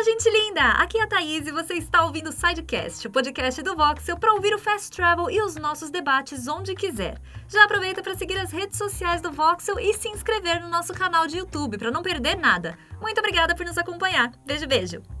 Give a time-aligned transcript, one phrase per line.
[0.00, 0.62] Fala, gente linda!
[0.62, 4.32] Aqui é a Thaís e você está ouvindo o Sidecast, o podcast do Voxel para
[4.32, 7.20] ouvir o Fast Travel e os nossos debates onde quiser.
[7.46, 11.26] Já aproveita para seguir as redes sociais do Voxel e se inscrever no nosso canal
[11.26, 12.78] de YouTube para não perder nada.
[12.98, 14.32] Muito obrigada por nos acompanhar.
[14.46, 15.19] Beijo, beijo!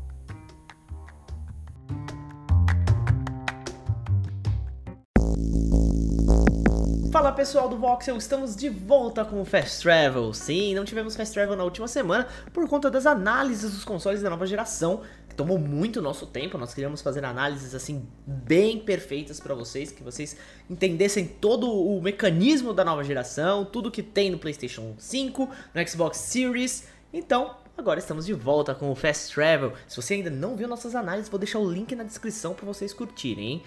[7.10, 10.32] Fala pessoal do Voxel, estamos de volta com o Fast Travel.
[10.32, 14.30] Sim, não tivemos Fast Travel na última semana por conta das análises dos consoles da
[14.30, 16.56] nova geração, que tomou muito nosso tempo.
[16.56, 20.36] Nós queríamos fazer análises assim bem perfeitas para vocês, que vocês
[20.70, 26.16] entendessem todo o mecanismo da nova geração, tudo que tem no PlayStation 5, no Xbox
[26.16, 26.84] Series.
[27.12, 29.72] Então, Agora estamos de volta com o Fast Travel.
[29.88, 32.92] Se você ainda não viu nossas análises, vou deixar o link na descrição para vocês
[32.92, 33.62] curtirem, hein?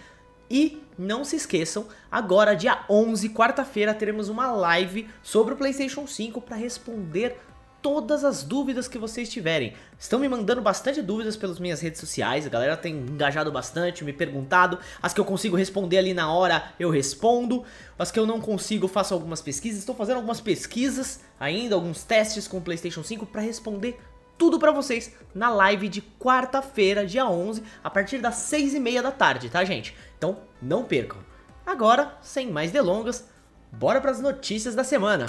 [0.50, 6.40] E não se esqueçam, agora dia 11, quarta-feira, teremos uma live sobre o PlayStation 5
[6.42, 7.40] para responder
[7.84, 9.74] todas as dúvidas que vocês tiverem.
[10.00, 14.14] Estão me mandando bastante dúvidas pelas minhas redes sociais, a galera tem engajado bastante, me
[14.14, 14.80] perguntado.
[15.02, 17.66] As que eu consigo responder ali na hora, eu respondo.
[18.00, 19.80] As que eu não consigo, faço algumas pesquisas.
[19.80, 24.00] Estou fazendo algumas pesquisas ainda, alguns testes com o PlayStation 5 para responder
[24.38, 29.02] tudo para vocês na live de quarta-feira, dia 11, a partir das 6 e meia
[29.02, 29.96] da tarde, tá, gente?
[30.18, 31.20] Então, não percam.
[31.66, 33.28] Agora, sem mais delongas,
[33.72, 35.28] bora para as notícias da semana.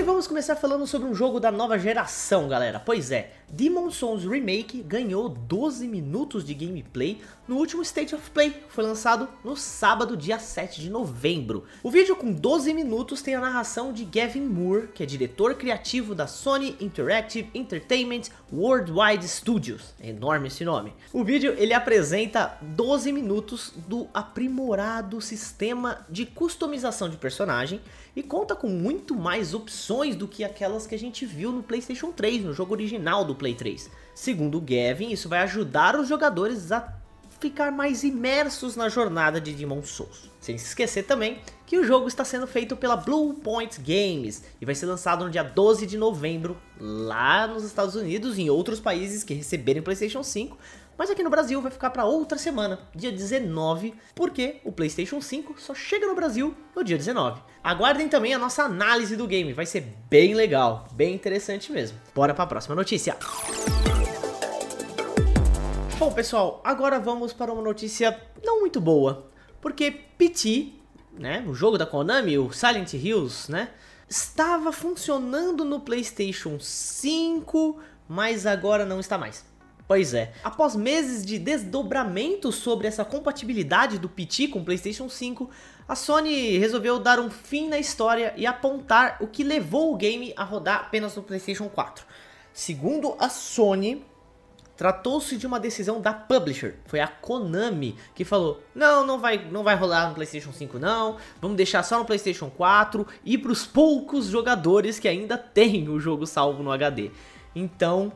[0.00, 2.80] E vamos começar falando sobre um jogo da nova geração, galera.
[2.80, 8.50] Pois é, Demon Souls Remake ganhou 12 minutos de gameplay no último State of Play,
[8.50, 11.64] que foi lançado no sábado, dia 7 de novembro.
[11.82, 16.14] O vídeo com 12 minutos tem a narração de Gavin Moore, que é diretor criativo
[16.14, 19.92] da Sony Interactive Entertainment Worldwide Studios.
[20.00, 20.94] É enorme esse nome.
[21.12, 27.82] O vídeo ele apresenta 12 minutos do aprimorado sistema de customização de personagem
[28.14, 32.12] e conta com muito mais opções do que aquelas que a gente viu no PlayStation
[32.12, 33.90] 3, no jogo original do Play 3.
[34.14, 37.00] Segundo o Gavin, isso vai ajudar os jogadores a
[37.40, 40.30] ficar mais imersos na jornada de Demon Souls.
[40.38, 44.66] Sem se esquecer também que o jogo está sendo feito pela Blue Point Games e
[44.66, 48.78] vai ser lançado no dia 12 de novembro lá nos Estados Unidos e em outros
[48.78, 50.58] países que receberem PlayStation 5,
[51.00, 55.58] mas aqui no Brasil vai ficar para outra semana, dia 19, porque o PlayStation 5
[55.58, 57.40] só chega no Brasil no dia 19.
[57.64, 59.80] Aguardem também a nossa análise do game, vai ser
[60.10, 61.98] bem legal, bem interessante mesmo.
[62.14, 63.16] Bora para a próxima notícia.
[65.98, 70.74] Bom, pessoal, agora vamos para uma notícia não muito boa, porque PT,
[71.14, 73.70] né, o jogo da Konami, o Silent Hills, né,
[74.06, 79.48] estava funcionando no PlayStation 5, mas agora não está mais.
[79.90, 85.50] Pois é, após meses de desdobramento sobre essa compatibilidade do PT com o PlayStation 5,
[85.88, 90.32] a Sony resolveu dar um fim na história e apontar o que levou o game
[90.36, 92.06] a rodar apenas no PlayStation 4.
[92.52, 94.04] Segundo a Sony,
[94.76, 99.62] Tratou-se de uma decisão da publisher, foi a Konami que falou: "Não, não vai, não
[99.64, 101.16] vai rolar no PlayStation 5 não.
[101.38, 105.98] Vamos deixar só no PlayStation 4 e para os poucos jogadores que ainda têm o
[106.00, 107.10] jogo salvo no HD".
[107.54, 108.10] Então,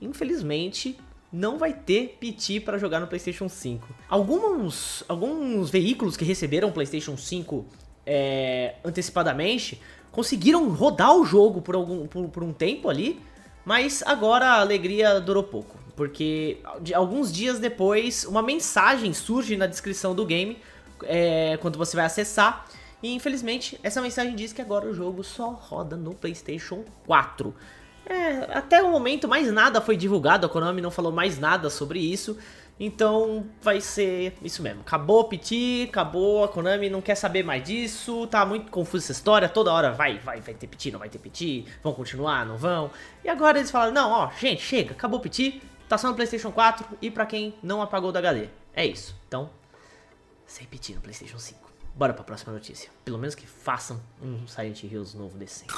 [0.00, 0.98] infelizmente,
[1.32, 3.86] não vai ter PT para jogar no PlayStation 5.
[4.08, 7.66] Alguns, alguns veículos que receberam o PlayStation 5
[8.06, 9.80] é, antecipadamente
[10.10, 13.20] conseguiram rodar o jogo por, algum, por, por um tempo ali,
[13.64, 16.60] mas agora a alegria durou pouco porque
[16.94, 20.56] alguns dias depois uma mensagem surge na descrição do game
[21.02, 22.68] é, quando você vai acessar.
[23.02, 27.52] E infelizmente essa mensagem diz que agora o jogo só roda no PlayStation 4.
[28.08, 31.98] É, até o momento mais nada foi divulgado, a Konami não falou mais nada sobre
[31.98, 32.38] isso.
[32.80, 34.80] Então vai ser isso mesmo.
[34.82, 39.12] Acabou o PT, acabou, a Konami não quer saber mais disso, tá muito confusa essa
[39.12, 42.56] história, toda hora vai, vai, vai ter PT, não vai ter PT, vão continuar, não
[42.56, 42.90] vão.
[43.24, 46.52] E agora eles falaram, não, ó, gente, chega, acabou o PT, Tá só no PlayStation
[46.52, 48.48] 4 e para quem não apagou do HD.
[48.74, 49.16] É isso.
[49.26, 49.50] Então,
[50.46, 51.66] sem repetir no PlayStation 5.
[51.94, 52.90] Bora pra próxima notícia.
[53.04, 55.72] Pelo menos que façam um Silent Hills novo decente.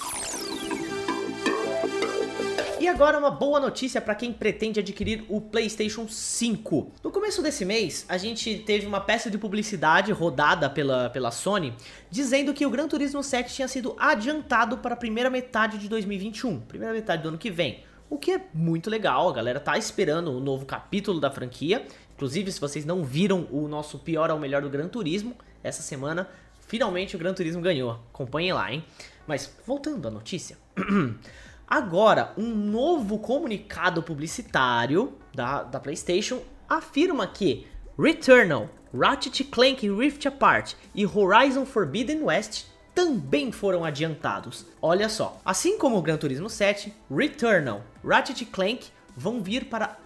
[2.80, 6.92] E agora uma boa notícia para quem pretende adquirir o PlayStation 5.
[7.04, 11.74] No começo desse mês, a gente teve uma peça de publicidade rodada pela, pela Sony
[12.10, 16.60] dizendo que o Gran Turismo 7 tinha sido adiantado para a primeira metade de 2021,
[16.60, 17.84] primeira metade do ano que vem.
[18.08, 21.84] O que é muito legal, a galera tá esperando o novo capítulo da franquia.
[22.14, 26.26] Inclusive, se vocês não viram o nosso pior ao melhor do Gran Turismo, essa semana,
[26.66, 28.00] finalmente o Gran Turismo ganhou.
[28.10, 28.82] Acompanhem lá, hein?
[29.26, 30.56] Mas voltando à notícia.
[31.70, 37.64] Agora, um novo comunicado publicitário da, da PlayStation afirma que
[37.96, 44.66] Returnal, Ratchet Clank Rift Apart e Horizon Forbidden West também foram adiantados.
[44.82, 49.96] Olha só, assim como o Gran Turismo 7, Returnal, Ratchet Clank vão vir para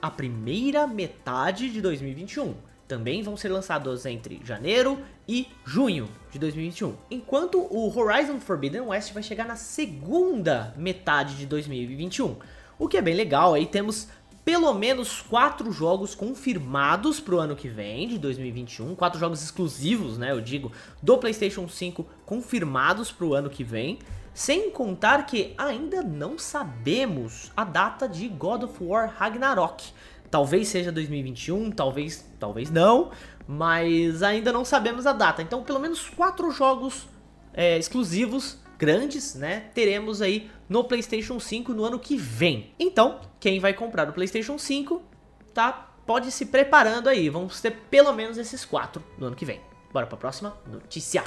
[0.00, 2.54] a primeira metade de 2021.
[2.88, 4.98] Também vão ser lançados entre janeiro
[5.28, 6.96] e junho de 2021.
[7.10, 12.36] Enquanto o Horizon Forbidden West vai chegar na segunda metade de 2021.
[12.78, 14.08] O que é bem legal, aí temos
[14.48, 18.94] pelo menos quatro jogos confirmados para o ano que vem, de 2021.
[18.94, 20.30] Quatro jogos exclusivos, né?
[20.30, 23.98] Eu digo, do PlayStation 5 confirmados para o ano que vem.
[24.32, 29.92] Sem contar que ainda não sabemos a data de God of War Ragnarok.
[30.30, 33.10] Talvez seja 2021, talvez, talvez não,
[33.46, 35.40] mas ainda não sabemos a data.
[35.42, 37.08] Então, pelo menos quatro jogos
[37.54, 42.72] é, exclusivos grandes, né, teremos aí no PlayStation 5 no ano que vem.
[42.78, 45.02] Então, quem vai comprar o PlayStation 5,
[45.52, 47.28] tá, pode se preparando aí.
[47.28, 49.60] Vamos ter pelo menos esses quatro no ano que vem.
[49.92, 51.24] Bora para a próxima notícia.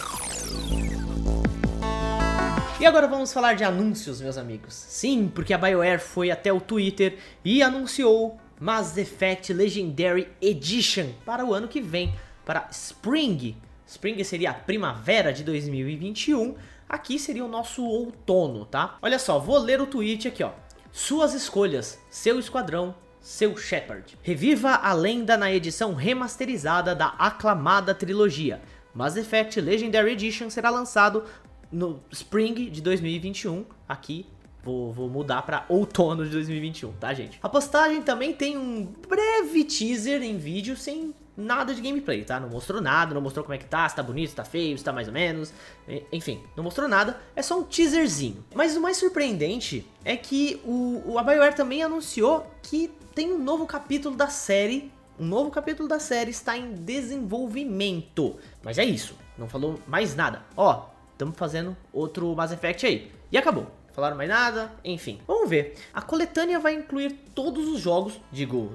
[2.80, 4.74] E agora vamos falar de anúncios, meus amigos.
[4.74, 11.44] Sim, porque a BioWare foi até o Twitter e anunciou Mass Effect Legendary Edition para
[11.44, 12.13] o ano que vem,
[12.46, 13.58] para Spring.
[13.86, 16.56] Spring seria a primavera de 2021
[16.92, 18.98] Aqui seria o nosso outono, tá?
[19.02, 20.52] Olha só, vou ler o tweet aqui, ó.
[20.92, 24.18] Suas escolhas, seu esquadrão, seu Shepard.
[24.22, 28.62] Reviva a lenda na edição remasterizada da aclamada trilogia.
[28.94, 31.24] Mass Effect Legendary Edition será lançado
[31.72, 34.25] no Spring de 2021, aqui
[34.63, 37.40] Vou, vou, mudar para outono de 2021, tá, gente?
[37.42, 42.40] A postagem também tem um breve teaser em vídeo sem nada de gameplay, tá?
[42.40, 44.78] Não mostrou nada, não mostrou como é que tá, se tá bonito, se tá feio,
[44.78, 45.52] se tá mais ou menos.
[46.12, 48.46] Enfim, não mostrou nada, é só um teaserzinho.
[48.54, 53.66] Mas o mais surpreendente é que o, a BioWare também anunciou que tem um novo
[53.66, 54.92] capítulo da série.
[55.19, 58.36] Um novo capítulo da série está em desenvolvimento.
[58.63, 60.44] Mas é isso, não falou mais nada.
[60.56, 63.12] Ó, estamos fazendo outro Mass Effect aí.
[63.31, 65.19] E acabou falaram mais nada, enfim.
[65.27, 65.75] Vamos ver.
[65.93, 68.73] A coletânea vai incluir todos os jogos, digo,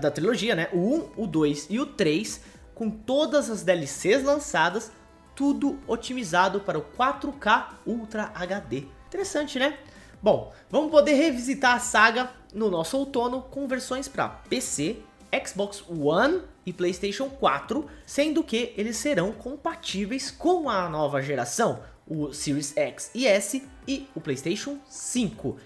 [0.00, 0.68] da trilogia, né?
[0.72, 2.40] O 1, o 2 e o 3,
[2.74, 4.92] com todas as DLCs lançadas,
[5.34, 8.84] tudo otimizado para o 4K Ultra HD.
[9.06, 9.78] Interessante, né?
[10.22, 14.98] Bom, vamos poder revisitar a saga no nosso outono com versões para PC,
[15.46, 22.32] Xbox One e PlayStation 4, sendo que eles serão compatíveis com a nova geração, o
[22.32, 25.48] Series X e S e o PlayStation 5.
[25.48, 25.56] O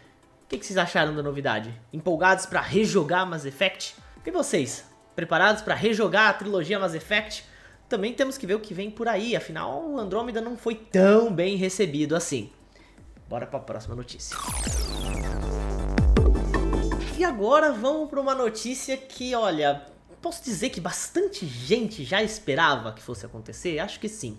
[0.49, 1.79] que, que vocês acharam da novidade?
[1.93, 3.97] Empolgados para rejogar Mass Effect?
[4.25, 4.87] E vocês?
[5.15, 7.45] Preparados para rejogar a trilogia Mass Effect?
[7.87, 11.31] Também temos que ver o que vem por aí, afinal o Andromeda não foi tão
[11.35, 12.51] bem recebido assim.
[13.29, 14.35] Bora para a próxima notícia.
[17.19, 19.83] E agora vamos para uma notícia que, olha,
[20.23, 23.79] posso dizer que bastante gente já esperava que fosse acontecer?
[23.81, 24.39] Acho que sim.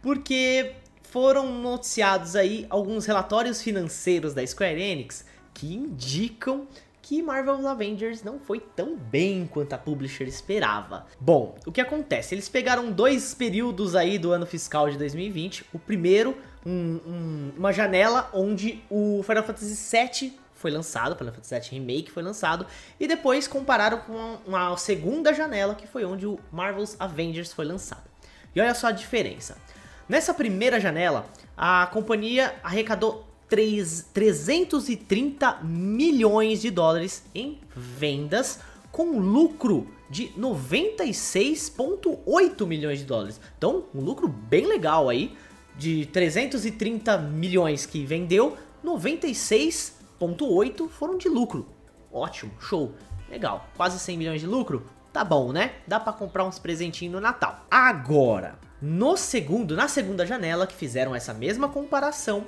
[0.00, 0.74] Porque
[1.10, 6.66] foram noticiados aí alguns relatórios financeiros da Square Enix que indicam
[7.02, 11.06] que Marvel's Avengers não foi tão bem quanto a publisher esperava.
[11.20, 12.36] Bom, o que acontece?
[12.36, 15.64] Eles pegaram dois períodos aí do ano fiscal de 2020.
[15.72, 21.58] O primeiro, um, um, uma janela onde o Final Fantasy VII foi lançado, Final Fantasy
[21.58, 22.64] VII Remake foi lançado,
[23.00, 28.08] e depois compararam com uma segunda janela que foi onde o Marvel's Avengers foi lançado.
[28.54, 29.56] E olha só a diferença.
[30.10, 38.58] Nessa primeira janela, a companhia arrecadou 3, 330 milhões de dólares em vendas,
[38.90, 43.40] com lucro de 96,8 milhões de dólares.
[43.56, 45.32] Então, um lucro bem legal aí,
[45.76, 51.68] de 330 milhões que vendeu, 96,8 foram de lucro.
[52.12, 52.92] Ótimo, show,
[53.30, 53.68] legal.
[53.76, 55.74] Quase 100 milhões de lucro, tá bom, né?
[55.86, 57.64] Dá para comprar uns presentinhos no Natal.
[57.70, 62.46] Agora, no segundo, na segunda janela que fizeram essa mesma comparação,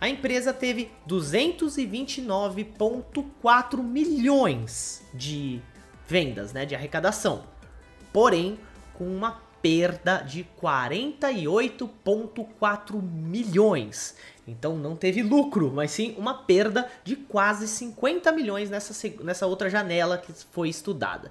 [0.00, 5.62] a empresa teve 229,4 milhões de
[6.06, 7.44] vendas, né, de arrecadação.
[8.12, 8.58] Porém,
[8.94, 14.16] com uma perda de 48,4 milhões.
[14.46, 19.68] Então não teve lucro, mas sim uma perda de quase 50 milhões nessa, nessa outra
[19.68, 21.30] janela que foi estudada.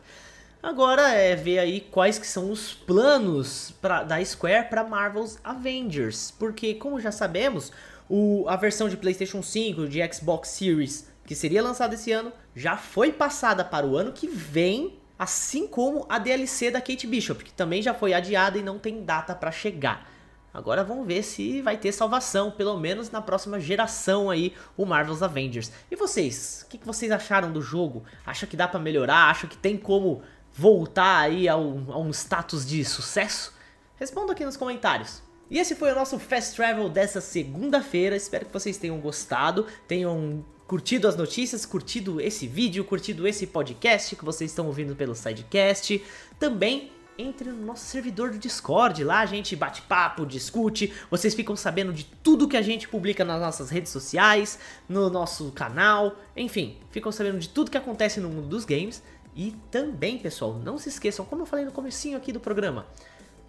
[0.61, 6.31] Agora é ver aí quais que são os planos pra, da Square para Marvel's Avengers,
[6.31, 7.71] porque como já sabemos,
[8.09, 12.75] o, a versão de PlayStation 5, de Xbox Series, que seria lançada esse ano, já
[12.75, 17.53] foi passada para o ano que vem, assim como a DLC da Kate Bishop, que
[17.53, 20.09] também já foi adiada e não tem data para chegar.
[20.53, 25.21] Agora vamos ver se vai ter salvação, pelo menos na próxima geração aí, o Marvel's
[25.21, 25.71] Avengers.
[25.89, 26.63] E vocês?
[26.65, 28.03] O que, que vocês acharam do jogo?
[28.25, 29.29] Acha que dá para melhorar?
[29.29, 30.23] Acha que tem como
[30.59, 33.53] voltar aí a um, a um status de sucesso?
[33.95, 35.21] Responda aqui nos comentários.
[35.49, 38.15] E esse foi o nosso Fast Travel dessa segunda-feira.
[38.15, 44.17] Espero que vocês tenham gostado, tenham curtido as notícias, curtido esse vídeo, curtido esse podcast
[44.17, 46.03] que vocês estão ouvindo pelo Sidecast.
[46.37, 49.03] Também entre no nosso servidor do Discord.
[49.03, 53.25] Lá a gente bate papo, discute, vocês ficam sabendo de tudo que a gente publica
[53.25, 58.29] nas nossas redes sociais, no nosso canal, enfim, ficam sabendo de tudo que acontece no
[58.29, 59.03] mundo dos games.
[59.39, 62.85] E também, pessoal, não se esqueçam, como eu falei no comecinho aqui do programa,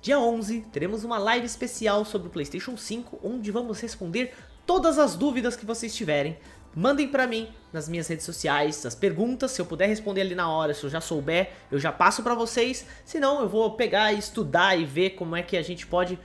[0.00, 4.32] Dia 11, teremos uma live especial sobre o PlayStation 5, onde vamos responder
[4.64, 6.38] todas as dúvidas que vocês tiverem.
[6.76, 10.48] Mandem para mim nas minhas redes sociais as perguntas, se eu puder responder ali na
[10.48, 12.86] hora, se eu já souber, eu já passo para vocês.
[13.04, 16.16] Se não, eu vou pegar estudar e ver como é que a gente pode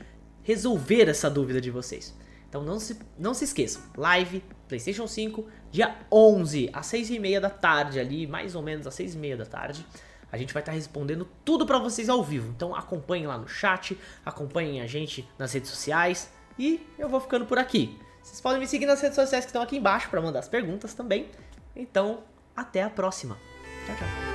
[0.44, 2.16] resolver essa dúvida de vocês.
[2.48, 8.00] Então não se, não se esqueçam, live PlayStation 5, dia 11, às 6h30 da tarde
[8.00, 9.86] ali, mais ou menos às 6h30 da tarde.
[10.32, 12.50] A gente vai estar tá respondendo tudo para vocês ao vivo.
[12.56, 17.46] Então acompanhem lá no chat, acompanhem a gente nas redes sociais e eu vou ficando
[17.46, 18.00] por aqui.
[18.24, 20.94] Vocês podem me seguir nas redes sociais que estão aqui embaixo para mandar as perguntas
[20.94, 21.30] também.
[21.76, 22.24] Então,
[22.56, 23.38] até a próxima.
[23.86, 24.35] Tchau, tchau.